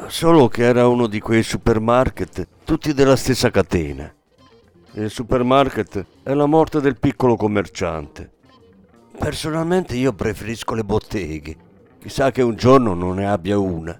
Solo 0.06 0.48
che 0.48 0.62
era 0.62 0.88
uno 0.88 1.06
di 1.06 1.20
quei 1.20 1.42
supermarket, 1.42 2.48
tutti 2.64 2.94
della 2.94 3.16
stessa 3.16 3.50
catena. 3.50 4.10
Il 4.92 5.10
supermarket 5.10 6.06
è 6.22 6.32
la 6.32 6.46
morte 6.46 6.80
del 6.80 6.98
piccolo 6.98 7.36
commerciante. 7.36 8.30
Personalmente 9.18 9.94
io 9.94 10.14
preferisco 10.14 10.74
le 10.74 10.84
botteghe, 10.84 11.56
Chissà 12.00 12.30
che 12.30 12.40
un 12.40 12.54
giorno 12.56 12.94
non 12.94 13.16
ne 13.16 13.28
abbia 13.28 13.58
una. 13.58 13.98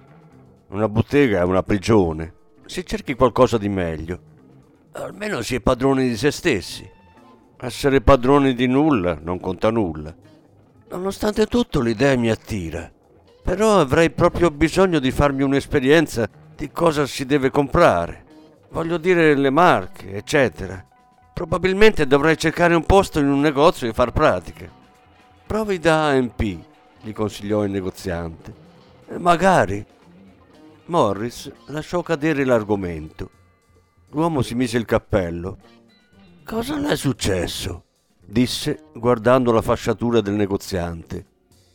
Una 0.68 0.88
bottega 0.88 1.40
è 1.40 1.44
una 1.44 1.62
prigione. 1.62 2.32
Si 2.64 2.86
cerchi 2.86 3.14
qualcosa 3.14 3.58
di 3.58 3.68
meglio. 3.68 4.20
Almeno 4.92 5.42
si 5.42 5.54
è 5.56 5.60
padroni 5.60 6.08
di 6.08 6.16
se 6.16 6.30
stessi. 6.30 6.94
Essere 7.58 8.02
padroni 8.02 8.54
di 8.54 8.66
nulla 8.66 9.18
non 9.20 9.40
conta 9.40 9.70
nulla. 9.70 10.14
Nonostante 10.90 11.46
tutto 11.46 11.80
l'idea 11.80 12.14
mi 12.16 12.30
attira. 12.30 12.90
Però 13.42 13.80
avrei 13.80 14.10
proprio 14.10 14.50
bisogno 14.50 14.98
di 14.98 15.10
farmi 15.10 15.42
un'esperienza 15.42 16.28
di 16.54 16.70
cosa 16.70 17.06
si 17.06 17.24
deve 17.24 17.50
comprare. 17.50 18.24
Voglio 18.70 18.98
dire 18.98 19.34
le 19.34 19.50
marche, 19.50 20.14
eccetera. 20.14 20.84
Probabilmente 21.32 22.06
dovrei 22.06 22.36
cercare 22.36 22.74
un 22.74 22.84
posto 22.84 23.20
in 23.20 23.28
un 23.28 23.40
negozio 23.40 23.88
e 23.88 23.94
far 23.94 24.12
pratica. 24.12 24.70
Provi 25.46 25.78
da 25.78 26.08
AMP, 26.08 26.40
gli 27.00 27.12
consigliò 27.12 27.64
il 27.64 27.70
negoziante. 27.70 28.54
E 29.08 29.18
magari. 29.18 29.84
Morris 30.86 31.50
lasciò 31.66 32.02
cadere 32.02 32.44
l'argomento. 32.44 33.30
L'uomo 34.10 34.42
si 34.42 34.54
mise 34.54 34.76
il 34.76 34.84
cappello. 34.84 35.58
Cosa 36.46 36.78
le 36.78 36.90
è 36.90 36.96
successo? 36.96 37.86
disse 38.24 38.84
guardando 38.94 39.50
la 39.50 39.62
fasciatura 39.62 40.20
del 40.20 40.34
negoziante. 40.34 41.26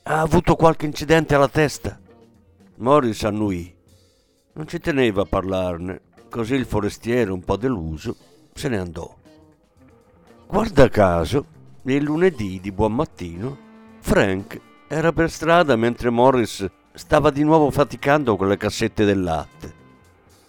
Ha 0.04 0.22
avuto 0.22 0.56
qualche 0.56 0.86
incidente 0.86 1.36
alla 1.36 1.50
testa? 1.50 2.00
Morris 2.78 3.22
annuì. 3.26 3.76
Non 4.54 4.68
ci 4.70 4.80
teneva 4.80 5.24
a 5.24 5.26
parlarne, 5.26 6.04
così 6.30 6.54
il 6.54 6.66
forestiere, 6.66 7.32
un 7.32 7.44
po' 7.44 7.58
deluso, 7.58 8.16
se 8.54 8.70
ne 8.70 8.78
andò. 8.78 9.14
Guarda 10.48 10.88
caso, 10.88 11.46
il 11.84 12.04
lunedì 12.04 12.62
di 12.62 12.72
buon 12.72 12.96
mattino, 12.96 13.58
Frank 14.00 14.58
era 14.88 15.12
per 15.12 15.30
strada 15.30 15.76
mentre 15.76 16.10
Morris 16.10 16.66
stava 16.94 17.30
di 17.30 17.44
nuovo 17.44 17.72
faticando 17.72 18.38
con 18.38 18.48
le 18.48 18.56
cassette 18.56 19.04
del 19.04 19.22
latte. 19.22 19.74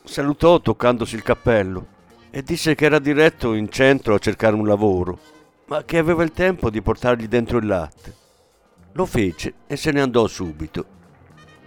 Salutò 0.04 0.60
toccandosi 0.60 1.16
il 1.16 1.24
cappello 1.24 1.91
e 2.34 2.42
disse 2.42 2.74
che 2.74 2.86
era 2.86 2.98
diretto 2.98 3.52
in 3.52 3.68
centro 3.68 4.14
a 4.14 4.18
cercare 4.18 4.56
un 4.56 4.66
lavoro, 4.66 5.18
ma 5.66 5.84
che 5.84 5.98
aveva 5.98 6.22
il 6.22 6.32
tempo 6.32 6.70
di 6.70 6.80
portargli 6.80 7.28
dentro 7.28 7.58
il 7.58 7.66
latte. 7.66 8.14
Lo 8.92 9.04
fece 9.04 9.52
e 9.66 9.76
se 9.76 9.90
ne 9.92 10.00
andò 10.00 10.26
subito. 10.26 10.86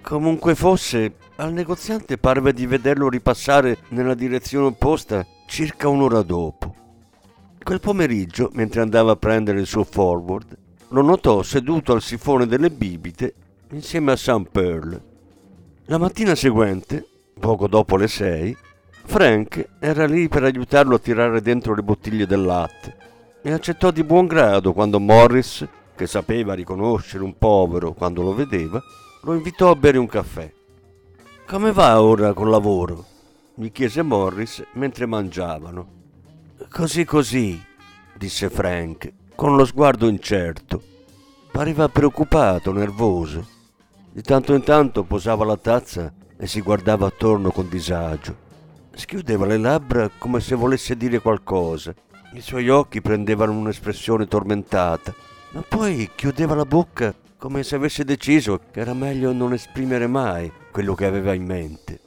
Comunque 0.01 0.55
fosse, 0.55 1.17
al 1.35 1.53
negoziante 1.53 2.17
parve 2.17 2.51
di 2.51 2.65
vederlo 2.65 3.09
ripassare 3.09 3.77
nella 3.89 4.15
direzione 4.15 4.65
opposta 4.65 5.23
circa 5.45 5.87
un'ora 5.87 6.23
dopo. 6.23 6.75
Quel 7.63 7.79
pomeriggio, 7.79 8.49
mentre 8.53 8.81
andava 8.81 9.11
a 9.11 9.17
prendere 9.17 9.59
il 9.59 9.67
suo 9.67 9.83
forward, 9.83 10.57
lo 10.89 11.01
notò 11.01 11.43
seduto 11.43 11.93
al 11.93 12.01
sifone 12.01 12.47
delle 12.47 12.71
bibite 12.71 13.33
insieme 13.71 14.13
a 14.13 14.15
Sam 14.15 14.45
Pearl. 14.51 15.01
La 15.85 15.99
mattina 15.99 16.33
seguente, 16.33 17.05
poco 17.39 17.67
dopo 17.67 17.97
le 17.97 18.07
sei, 18.07 18.55
Frank 19.05 19.69
era 19.79 20.05
lì 20.05 20.27
per 20.27 20.43
aiutarlo 20.43 20.95
a 20.95 20.99
tirare 20.99 21.41
dentro 21.41 21.73
le 21.73 21.83
bottiglie 21.83 22.25
del 22.25 22.43
latte 22.43 22.97
e 23.41 23.51
accettò 23.51 23.91
di 23.91 24.03
buon 24.03 24.25
grado 24.25 24.73
quando 24.73 24.99
Morris, 24.99 25.65
che 25.95 26.07
sapeva 26.07 26.53
riconoscere 26.53 27.23
un 27.23 27.37
povero 27.37 27.93
quando 27.93 28.21
lo 28.21 28.33
vedeva, 28.33 28.81
lo 29.21 29.33
invitò 29.33 29.69
a 29.69 29.75
bere 29.75 29.97
un 29.97 30.07
caffè. 30.07 30.51
Come 31.47 31.71
va 31.71 32.01
ora 32.01 32.33
col 32.33 32.49
lavoro? 32.49 33.05
gli 33.57 33.71
chiese 33.71 34.01
Morris 34.01 34.61
mentre 34.73 35.05
mangiavano. 35.05 35.87
Così 36.69 37.05
così, 37.05 37.63
disse 38.17 38.49
Frank, 38.49 39.13
con 39.33 39.55
lo 39.55 39.63
sguardo 39.63 40.07
incerto. 40.07 40.81
Pareva 41.51 41.87
preoccupato, 41.87 42.73
nervoso. 42.73 43.47
Di 44.11 44.21
tanto 44.21 44.53
in 44.53 44.63
tanto 44.63 45.03
posava 45.03 45.45
la 45.45 45.55
tazza 45.55 46.11
e 46.35 46.47
si 46.47 46.59
guardava 46.59 47.07
attorno 47.07 47.51
con 47.51 47.69
disagio. 47.69 48.44
Schiudeva 48.97 49.45
le 49.45 49.57
labbra 49.57 50.09
come 50.17 50.39
se 50.39 50.55
volesse 50.55 50.95
dire 50.95 51.19
qualcosa. 51.19 51.93
I 52.33 52.39
suoi 52.39 52.69
occhi 52.69 53.01
prendevano 53.01 53.51
un'espressione 53.51 54.25
tormentata, 54.25 55.13
ma 55.51 55.61
poi 55.67 56.09
chiudeva 56.15 56.55
la 56.55 56.65
bocca 56.65 57.13
come 57.37 57.63
se 57.63 57.75
avesse 57.75 58.05
deciso 58.05 58.61
che 58.71 58.79
era 58.79 58.93
meglio 58.93 59.33
non 59.33 59.51
esprimere 59.51 60.07
mai 60.07 60.51
quello 60.71 60.95
che 60.95 61.05
aveva 61.05 61.33
in 61.33 61.43
mente. 61.43 61.99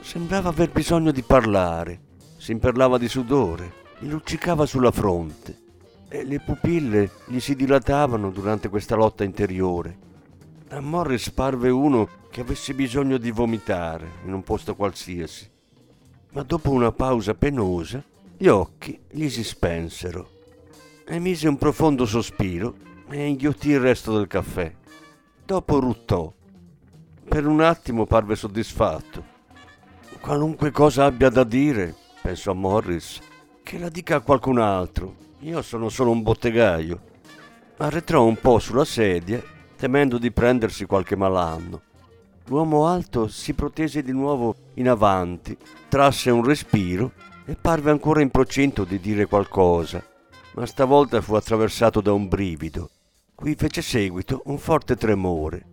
Sembrava 0.00 0.50
aver 0.50 0.70
bisogno 0.70 1.10
di 1.10 1.22
parlare, 1.22 2.00
si 2.36 2.52
imperlava 2.52 2.98
di 2.98 3.08
sudore, 3.08 3.72
gli 3.98 4.08
luccicava 4.08 4.66
sulla 4.66 4.90
fronte 4.92 5.56
e 6.08 6.24
le 6.24 6.38
pupille 6.40 7.10
gli 7.26 7.40
si 7.40 7.54
dilatavano 7.56 8.30
durante 8.30 8.68
questa 8.68 8.94
lotta 8.94 9.24
interiore. 9.24 9.96
A 10.68 10.80
Morris 10.80 11.30
parve 11.30 11.70
uno 11.70 12.08
che 12.30 12.42
avesse 12.42 12.74
bisogno 12.74 13.16
di 13.16 13.30
vomitare 13.30 14.06
in 14.26 14.34
un 14.34 14.42
posto 14.42 14.76
qualsiasi. 14.76 15.49
Ma 16.32 16.42
dopo 16.42 16.70
una 16.70 16.92
pausa 16.92 17.34
penosa, 17.34 18.02
gli 18.36 18.46
occhi 18.46 18.98
gli 19.10 19.28
si 19.28 19.42
spensero. 19.42 20.38
Emise 21.04 21.48
un 21.48 21.58
profondo 21.58 22.06
sospiro 22.06 22.76
e 23.08 23.26
inghiottì 23.26 23.70
il 23.70 23.80
resto 23.80 24.16
del 24.16 24.28
caffè. 24.28 24.72
Dopo 25.44 25.80
ruttò. 25.80 26.32
Per 27.28 27.46
un 27.46 27.60
attimo 27.60 28.06
parve 28.06 28.36
soddisfatto. 28.36 29.24
Qualunque 30.20 30.70
cosa 30.70 31.06
abbia 31.06 31.30
da 31.30 31.42
dire, 31.42 31.96
pensò 32.22 32.54
Morris, 32.54 33.18
che 33.64 33.78
la 33.78 33.88
dica 33.88 34.16
a 34.16 34.20
qualcun 34.20 34.58
altro. 34.58 35.16
Io 35.40 35.62
sono 35.62 35.88
solo 35.88 36.12
un 36.12 36.22
bottegaio. 36.22 37.00
Arretrò 37.78 38.24
un 38.24 38.36
po' 38.36 38.60
sulla 38.60 38.84
sedia, 38.84 39.42
temendo 39.76 40.16
di 40.16 40.30
prendersi 40.30 40.86
qualche 40.86 41.16
malanno. 41.16 41.82
L'uomo 42.50 42.84
alto 42.84 43.28
si 43.28 43.54
protese 43.54 44.02
di 44.02 44.10
nuovo 44.10 44.56
in 44.74 44.88
avanti, 44.88 45.56
trasse 45.88 46.30
un 46.30 46.42
respiro 46.42 47.12
e 47.44 47.54
parve 47.54 47.92
ancora 47.92 48.22
in 48.22 48.30
procinto 48.30 48.82
di 48.82 48.98
dire 48.98 49.26
qualcosa, 49.26 50.04
ma 50.54 50.66
stavolta 50.66 51.20
fu 51.20 51.34
attraversato 51.34 52.00
da 52.00 52.12
un 52.12 52.26
brivido, 52.26 52.90
cui 53.36 53.54
fece 53.54 53.82
seguito 53.82 54.42
un 54.46 54.58
forte 54.58 54.96
tremore. 54.96 55.64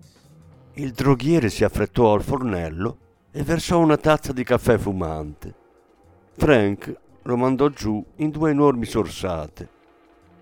Il 0.73 0.91
droghiere 0.91 1.49
si 1.49 1.63
affrettò 1.63 2.13
al 2.13 2.21
fornello 2.21 2.97
e 3.31 3.41
versò 3.41 3.79
una 3.79 3.97
tazza 3.97 4.31
di 4.31 4.43
caffè 4.43 4.77
fumante. 4.77 5.55
Frank 6.33 6.95
lo 7.23 7.37
mandò 7.37 7.69
giù 7.69 8.05
in 8.17 8.29
due 8.29 8.51
enormi 8.51 8.85
sorsate. 8.85 9.67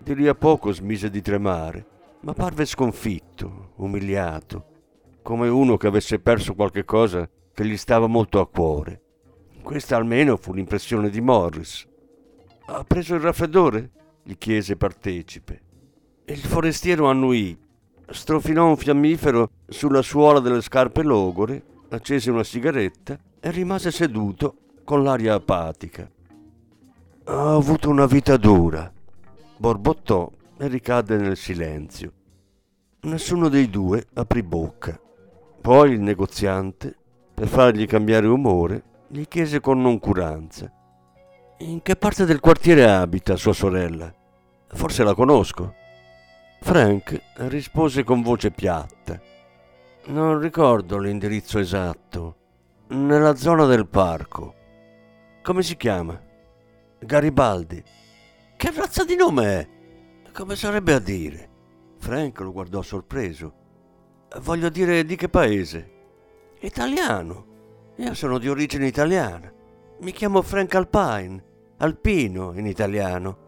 Di 0.00 0.14
lì 0.14 0.28
a 0.28 0.34
poco 0.34 0.70
smise 0.70 1.08
di 1.08 1.22
tremare, 1.22 1.86
ma 2.20 2.34
parve 2.34 2.66
sconfitto, 2.66 3.70
umiliato, 3.76 4.74
come 5.26 5.48
uno 5.48 5.76
che 5.76 5.88
avesse 5.88 6.20
perso 6.20 6.54
qualche 6.54 6.84
cosa 6.84 7.28
che 7.52 7.66
gli 7.66 7.76
stava 7.76 8.06
molto 8.06 8.38
a 8.38 8.46
cuore. 8.46 9.00
Questa 9.60 9.96
almeno 9.96 10.36
fu 10.36 10.52
l'impressione 10.52 11.10
di 11.10 11.20
Morris. 11.20 11.84
Ha 12.66 12.84
preso 12.84 13.16
il 13.16 13.22
raffreddore? 13.22 13.90
gli 14.22 14.38
chiese 14.38 14.76
partecipe. 14.76 15.60
Il 16.26 16.38
forestiero 16.38 17.08
annuì, 17.08 17.58
strofinò 18.08 18.68
un 18.68 18.76
fiammifero 18.76 19.50
sulla 19.66 20.00
suola 20.00 20.38
delle 20.38 20.60
scarpe 20.60 21.02
logore, 21.02 21.60
accese 21.88 22.30
una 22.30 22.44
sigaretta 22.44 23.18
e 23.40 23.50
rimase 23.50 23.90
seduto 23.90 24.58
con 24.84 25.02
l'aria 25.02 25.34
apatica. 25.34 26.08
Ho 27.24 27.56
avuto 27.56 27.90
una 27.90 28.06
vita 28.06 28.36
dura, 28.36 28.92
borbottò 29.56 30.30
e 30.56 30.68
ricadde 30.68 31.16
nel 31.16 31.36
silenzio. 31.36 32.12
Nessuno 33.00 33.48
dei 33.48 33.68
due 33.68 34.06
aprì 34.14 34.44
bocca. 34.44 35.00
Poi 35.66 35.90
il 35.90 36.00
negoziante, 36.00 36.94
per 37.34 37.48
fargli 37.48 37.86
cambiare 37.86 38.28
umore, 38.28 38.84
gli 39.08 39.24
chiese 39.26 39.58
con 39.58 39.80
noncuranza. 39.82 40.72
In 41.58 41.82
che 41.82 41.96
parte 41.96 42.24
del 42.24 42.38
quartiere 42.38 42.88
abita 42.88 43.34
sua 43.34 43.52
sorella? 43.52 44.14
Forse 44.68 45.02
la 45.02 45.12
conosco. 45.12 45.74
Frank 46.60 47.20
rispose 47.48 48.04
con 48.04 48.22
voce 48.22 48.52
piatta. 48.52 49.20
Non 50.04 50.38
ricordo 50.38 50.98
l'indirizzo 50.98 51.58
esatto. 51.58 52.36
Nella 52.90 53.34
zona 53.34 53.64
del 53.64 53.88
parco. 53.88 54.54
Come 55.42 55.64
si 55.64 55.76
chiama? 55.76 56.16
Garibaldi. 57.00 57.82
Che 58.56 58.72
razza 58.72 59.04
di 59.04 59.16
nome 59.16 59.44
è? 59.44 59.68
Come 60.32 60.54
sarebbe 60.54 60.92
a 60.94 61.00
dire? 61.00 61.48
Frank 61.98 62.38
lo 62.38 62.52
guardò 62.52 62.82
sorpreso. 62.82 63.64
Voglio 64.40 64.68
dire 64.68 65.04
di 65.04 65.16
che 65.16 65.28
paese? 65.28 65.90
Italiano. 66.60 67.44
Io 67.96 68.14
sono 68.14 68.38
di 68.38 68.48
origine 68.48 68.86
italiana. 68.86 69.52
Mi 70.00 70.12
chiamo 70.12 70.42
Frank 70.42 70.74
Alpine, 70.74 71.42
alpino 71.78 72.52
in 72.54 72.66
italiano. 72.66 73.44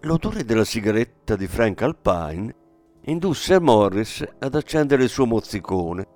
L'odore 0.00 0.44
della 0.44 0.64
sigaretta 0.64 1.36
di 1.36 1.46
Frank 1.46 1.82
Alpine 1.82 2.54
indusse 3.02 3.60
Morris 3.60 4.24
ad 4.38 4.54
accendere 4.54 5.02
il 5.02 5.08
suo 5.08 5.26
mozzicone. 5.26 6.06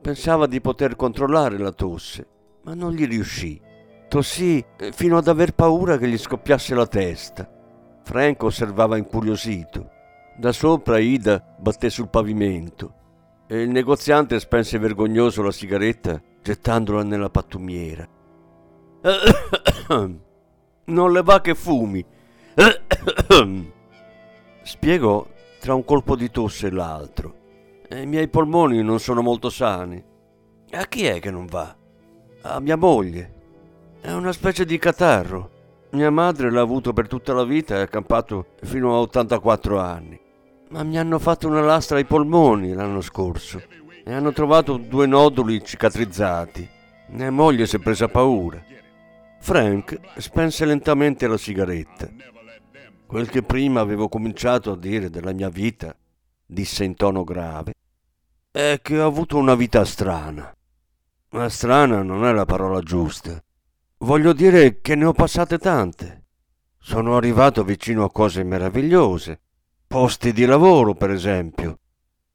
Pensava 0.00 0.46
di 0.46 0.60
poter 0.60 0.96
controllare 0.96 1.58
la 1.58 1.72
tosse, 1.72 2.26
ma 2.64 2.74
non 2.74 2.92
gli 2.92 3.06
riuscì 3.06 3.70
tossì 4.12 4.62
eh, 4.76 4.92
fino 4.92 5.16
ad 5.16 5.26
aver 5.26 5.54
paura 5.54 5.96
che 5.96 6.06
gli 6.06 6.18
scoppiasse 6.18 6.74
la 6.74 6.86
testa. 6.86 7.50
Frank 8.02 8.42
osservava 8.42 8.98
incuriosito. 8.98 9.88
Da 10.36 10.52
sopra 10.52 10.98
Ida 10.98 11.56
batté 11.58 11.88
sul 11.88 12.10
pavimento. 12.10 12.96
E 13.52 13.60
il 13.60 13.68
negoziante 13.68 14.40
spense 14.40 14.78
vergognoso 14.78 15.42
la 15.42 15.52
sigaretta 15.52 16.18
gettandola 16.40 17.02
nella 17.02 17.28
pattumiera. 17.28 18.08
Non 20.84 21.12
le 21.12 21.22
va 21.22 21.40
che 21.42 21.54
fumi. 21.54 22.04
Spiegò 24.62 25.26
tra 25.60 25.74
un 25.74 25.84
colpo 25.84 26.16
di 26.16 26.30
tosse 26.30 26.68
e 26.68 26.70
l'altro. 26.70 27.34
I 27.90 28.06
miei 28.06 28.28
polmoni 28.28 28.82
non 28.82 28.98
sono 28.98 29.20
molto 29.20 29.50
sani. 29.50 30.02
A 30.70 30.86
chi 30.86 31.04
è 31.04 31.20
che 31.20 31.30
non 31.30 31.44
va? 31.44 31.76
A 32.42 32.58
mia 32.58 32.76
moglie. 32.76 33.32
È 34.00 34.10
una 34.10 34.32
specie 34.32 34.64
di 34.64 34.78
catarro. 34.78 35.50
Mia 35.90 36.10
madre 36.10 36.50
l'ha 36.50 36.62
avuto 36.62 36.94
per 36.94 37.06
tutta 37.06 37.34
la 37.34 37.44
vita 37.44 37.76
e 37.76 37.82
ha 37.82 37.86
campato 37.86 38.54
fino 38.62 38.94
a 38.94 39.00
84 39.00 39.78
anni. 39.78 40.21
Ma 40.72 40.84
mi 40.84 40.96
hanno 40.96 41.18
fatto 41.18 41.48
una 41.48 41.60
lastra 41.60 41.98
ai 41.98 42.06
polmoni 42.06 42.72
l'anno 42.72 43.02
scorso 43.02 43.62
e 44.02 44.10
hanno 44.10 44.32
trovato 44.32 44.78
due 44.78 45.06
noduli 45.06 45.62
cicatrizzati. 45.62 46.66
Mia 47.08 47.30
moglie 47.30 47.66
si 47.66 47.76
è 47.76 47.78
presa 47.78 48.08
paura. 48.08 48.64
Frank 49.38 50.00
spense 50.16 50.64
lentamente 50.64 51.26
la 51.26 51.36
sigaretta. 51.36 52.08
Quel 53.04 53.28
che 53.28 53.42
prima 53.42 53.80
avevo 53.80 54.08
cominciato 54.08 54.72
a 54.72 54.76
dire 54.78 55.10
della 55.10 55.34
mia 55.34 55.50
vita, 55.50 55.94
disse 56.46 56.84
in 56.84 56.94
tono 56.94 57.22
grave, 57.22 57.74
è 58.50 58.78
che 58.80 58.98
ho 58.98 59.06
avuto 59.06 59.36
una 59.36 59.54
vita 59.54 59.84
strana. 59.84 60.56
Ma 61.32 61.48
strana 61.50 62.02
non 62.02 62.24
è 62.24 62.32
la 62.32 62.46
parola 62.46 62.80
giusta. 62.80 63.38
Voglio 63.98 64.32
dire 64.32 64.80
che 64.80 64.94
ne 64.94 65.04
ho 65.04 65.12
passate 65.12 65.58
tante. 65.58 66.24
Sono 66.78 67.14
arrivato 67.14 67.62
vicino 67.62 68.04
a 68.04 68.10
cose 68.10 68.42
meravigliose. 68.42 69.40
Posti 69.92 70.32
di 70.32 70.46
lavoro, 70.46 70.94
per 70.94 71.10
esempio. 71.10 71.78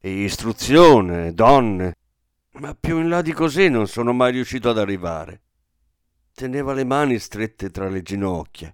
Istruzione, 0.02 1.34
donne. 1.34 1.96
Ma 2.52 2.76
più 2.78 3.00
in 3.00 3.08
là 3.08 3.20
di 3.20 3.32
così 3.32 3.68
non 3.68 3.88
sono 3.88 4.12
mai 4.12 4.30
riuscito 4.30 4.70
ad 4.70 4.78
arrivare. 4.78 5.40
Teneva 6.32 6.72
le 6.72 6.84
mani 6.84 7.18
strette 7.18 7.70
tra 7.70 7.88
le 7.88 8.02
ginocchia. 8.02 8.72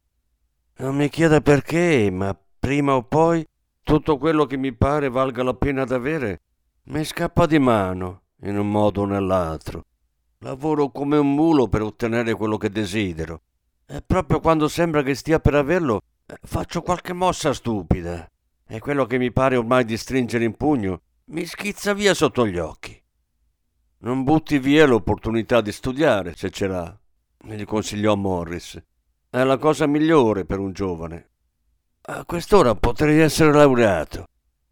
Non 0.80 0.96
mi 0.96 1.08
chieda 1.08 1.40
perché, 1.40 2.10
ma 2.12 2.38
prima 2.58 2.94
o 2.94 3.04
poi 3.04 3.42
tutto 3.82 4.18
quello 4.18 4.44
che 4.44 4.58
mi 4.58 4.74
pare 4.74 5.08
valga 5.08 5.42
la 5.42 5.54
pena 5.54 5.86
d'avere 5.86 6.42
mi 6.88 7.02
scappa 7.04 7.46
di 7.46 7.58
mano, 7.58 8.24
in 8.42 8.58
un 8.58 8.70
modo 8.70 9.00
o 9.00 9.06
nell'altro. 9.06 9.86
Lavoro 10.40 10.90
come 10.90 11.16
un 11.16 11.32
mulo 11.32 11.68
per 11.68 11.80
ottenere 11.80 12.34
quello 12.34 12.58
che 12.58 12.68
desidero. 12.68 13.40
E 13.86 14.02
proprio 14.06 14.40
quando 14.40 14.68
sembra 14.68 15.02
che 15.02 15.14
stia 15.14 15.40
per 15.40 15.54
averlo, 15.54 16.02
eh, 16.26 16.36
faccio 16.42 16.82
qualche 16.82 17.14
mossa 17.14 17.54
stupida. 17.54 18.28
E 18.66 18.78
quello 18.78 19.06
che 19.06 19.18
mi 19.18 19.32
pare 19.32 19.56
ormai 19.56 19.84
di 19.84 19.96
stringere 19.96 20.44
in 20.44 20.56
pugno 20.56 21.02
mi 21.26 21.44
schizza 21.46 21.92
via 21.92 22.14
sotto 22.14 22.46
gli 22.46 22.58
occhi. 22.58 23.00
Non 23.98 24.24
butti 24.24 24.58
via 24.58 24.86
l'opportunità 24.86 25.60
di 25.60 25.72
studiare, 25.72 26.34
se 26.36 26.50
ce 26.50 26.66
l'ha, 26.66 26.98
gli 27.44 27.64
consigliò 27.64 28.14
Morris. 28.14 28.82
È 29.30 29.42
la 29.42 29.56
cosa 29.58 29.86
migliore 29.86 30.44
per 30.44 30.58
un 30.58 30.72
giovane. 30.72 31.30
A 32.02 32.24
quest'ora 32.24 32.74
potrei 32.74 33.20
essere 33.20 33.52
laureato, 33.52 34.26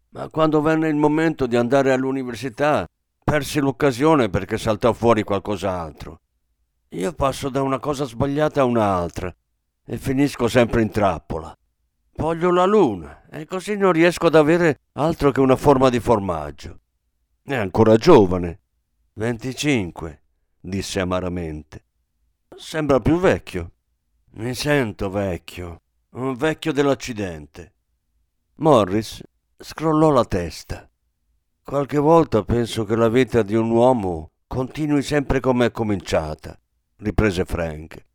ma 0.09 0.29
quando 0.29 0.61
venne 0.61 0.87
il 0.87 0.95
momento 0.95 1.47
di 1.47 1.55
andare 1.55 1.91
all'università 1.91 2.87
Persi 3.23 3.59
l'occasione 3.61 4.29
perché 4.29 4.57
saltò 4.57 4.91
fuori 4.91 5.23
qualcos'altro. 5.23 6.19
Io 6.89 7.13
passo 7.13 7.49
da 7.49 7.61
una 7.61 7.79
cosa 7.79 8.03
sbagliata 8.03 8.61
a 8.61 8.65
un'altra 8.65 9.33
e 9.85 9.97
finisco 9.97 10.47
sempre 10.47 10.81
in 10.81 10.91
trappola. 10.91 11.57
Voglio 12.15 12.51
la 12.51 12.65
luna 12.65 13.25
e 13.29 13.45
così 13.45 13.75
non 13.75 13.91
riesco 13.91 14.27
ad 14.27 14.35
avere 14.35 14.81
altro 14.93 15.31
che 15.31 15.39
una 15.39 15.55
forma 15.55 15.89
di 15.89 15.99
formaggio. 15.99 16.79
È 17.41 17.55
ancora 17.55 17.95
giovane. 17.95 18.59
25, 19.13 20.21
disse 20.59 20.99
amaramente. 20.99 21.85
Sembra 22.55 22.99
più 22.99 23.19
vecchio. 23.19 23.71
Mi 24.35 24.53
sento 24.55 25.09
vecchio, 25.09 25.81
un 26.11 26.33
vecchio 26.35 26.71
dell'accidente. 26.71 27.73
Morris 28.55 29.21
scrollò 29.57 30.09
la 30.09 30.25
testa. 30.25 30.89
Qualche 31.63 31.97
volta 31.97 32.43
penso 32.43 32.83
che 32.83 32.95
la 32.95 33.09
vita 33.09 33.41
di 33.43 33.55
un 33.55 33.69
uomo 33.69 34.31
continui 34.47 35.01
sempre 35.01 35.39
come 35.39 35.67
è 35.67 35.71
cominciata, 35.71 36.59
riprese 36.97 37.45
Frank. 37.45 38.05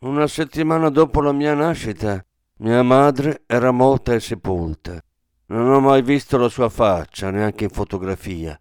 Una 0.00 0.26
settimana 0.26 0.88
dopo 0.88 1.20
la 1.20 1.32
mia 1.32 1.54
nascita, 1.54 2.24
mia 2.62 2.82
madre 2.82 3.42
era 3.46 3.70
morta 3.70 4.12
e 4.12 4.20
sepolta. 4.20 5.02
Non 5.46 5.70
ho 5.70 5.80
mai 5.80 6.02
visto 6.02 6.36
la 6.36 6.48
sua 6.48 6.68
faccia, 6.68 7.30
neanche 7.30 7.64
in 7.64 7.70
fotografia. 7.70 8.60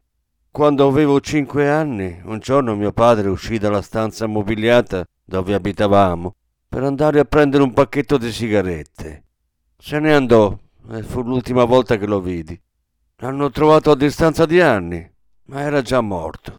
Quando 0.49 0.88
avevo 0.88 1.19
cinque 1.19 1.69
anni, 1.69 2.21
un 2.23 2.39
giorno 2.39 2.75
mio 2.75 2.93
padre 2.93 3.27
uscì 3.27 3.57
dalla 3.57 3.81
stanza 3.81 4.25
mobiliata 4.25 5.03
dove 5.23 5.53
abitavamo 5.53 6.35
per 6.69 6.83
andare 6.83 7.19
a 7.19 7.25
prendere 7.25 7.62
un 7.62 7.73
pacchetto 7.73 8.17
di 8.17 8.31
sigarette. 8.31 9.25
Se 9.77 9.99
ne 9.99 10.13
andò 10.13 10.57
e 10.91 11.03
fu 11.03 11.21
l'ultima 11.21 11.65
volta 11.65 11.97
che 11.97 12.07
lo 12.07 12.21
vidi. 12.21 12.59
L'hanno 13.17 13.49
trovato 13.49 13.91
a 13.91 13.95
distanza 13.97 14.45
di 14.45 14.62
anni, 14.62 15.07
ma 15.47 15.62
era 15.62 15.81
già 15.81 15.99
morto. 15.99 16.55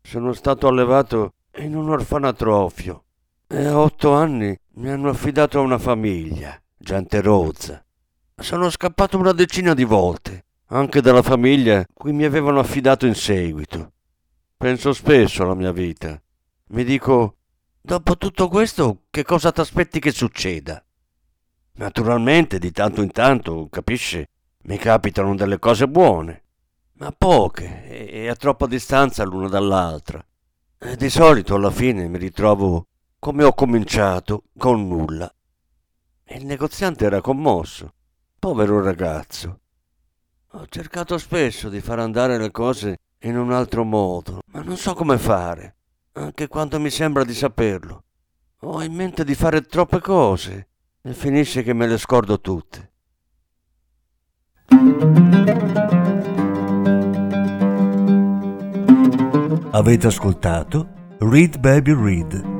Sono 0.00 0.32
stato 0.32 0.66
allevato 0.66 1.34
in 1.56 1.76
un 1.76 1.90
orfanatrofio 1.90 3.04
e 3.46 3.66
a 3.66 3.78
otto 3.78 4.12
anni 4.12 4.58
mi 4.74 4.88
hanno 4.88 5.10
affidato 5.10 5.58
a 5.58 5.62
una 5.62 5.78
famiglia, 5.78 6.58
gente 6.82 7.20
rozza. 7.20 7.84
Sono 8.34 8.70
scappato 8.70 9.18
una 9.18 9.32
decina 9.32 9.74
di 9.74 9.84
volte, 9.84 10.46
anche 10.68 11.02
dalla 11.02 11.22
famiglia 11.22 11.84
cui 11.92 12.12
mi 12.12 12.24
avevano 12.24 12.58
affidato 12.58 13.06
in 13.06 13.14
seguito. 13.14 13.92
Penso 14.56 14.92
spesso 14.94 15.42
alla 15.42 15.54
mia 15.54 15.72
vita. 15.72 16.20
Mi 16.68 16.84
dico, 16.84 17.36
dopo 17.80 18.16
tutto 18.16 18.48
questo, 18.48 19.02
che 19.10 19.22
cosa 19.24 19.52
ti 19.52 19.60
aspetti 19.60 20.00
che 20.00 20.10
succeda? 20.10 20.82
Naturalmente, 21.74 22.58
di 22.58 22.72
tanto 22.72 23.02
in 23.02 23.12
tanto, 23.12 23.68
capisci, 23.70 24.26
mi 24.62 24.78
capitano 24.78 25.34
delle 25.34 25.58
cose 25.58 25.86
buone, 25.86 26.44
ma 26.94 27.12
poche 27.12 28.08
e 28.08 28.28
a 28.28 28.34
troppa 28.34 28.66
distanza 28.66 29.24
l'una 29.24 29.48
dall'altra. 29.48 30.24
E 30.78 30.96
di 30.96 31.10
solito 31.10 31.56
alla 31.56 31.70
fine 31.70 32.08
mi 32.08 32.18
ritrovo 32.18 32.86
come 33.18 33.44
ho 33.44 33.52
cominciato, 33.52 34.44
con 34.56 34.88
nulla. 34.88 35.30
E 36.32 36.36
il 36.36 36.46
negoziante 36.46 37.06
era 37.06 37.20
commosso. 37.20 37.92
Povero 38.38 38.80
ragazzo. 38.80 39.58
Ho 40.52 40.64
cercato 40.68 41.18
spesso 41.18 41.68
di 41.68 41.80
far 41.80 41.98
andare 41.98 42.38
le 42.38 42.52
cose 42.52 42.98
in 43.22 43.36
un 43.36 43.50
altro 43.50 43.82
modo, 43.82 44.38
ma 44.52 44.62
non 44.62 44.76
so 44.76 44.94
come 44.94 45.18
fare, 45.18 45.74
anche 46.12 46.46
quando 46.46 46.78
mi 46.78 46.88
sembra 46.88 47.24
di 47.24 47.34
saperlo. 47.34 48.04
Ho 48.60 48.80
in 48.80 48.94
mente 48.94 49.24
di 49.24 49.34
fare 49.34 49.62
troppe 49.62 49.98
cose 49.98 50.68
e 51.02 51.12
finisce 51.14 51.64
che 51.64 51.72
me 51.72 51.88
le 51.88 51.98
scordo 51.98 52.40
tutte. 52.40 52.92
Avete 59.72 60.06
ascoltato 60.06 61.16
Read 61.18 61.58
Baby 61.58 61.92
Read, 61.92 62.59